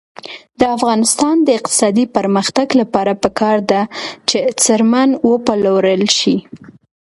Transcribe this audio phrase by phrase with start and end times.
[0.59, 3.81] د افغانستان د اقتصادي پرمختګ لپاره پکار ده
[4.29, 6.35] چې څرمن وپلورل شي.